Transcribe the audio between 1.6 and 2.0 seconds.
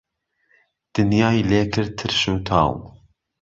کرد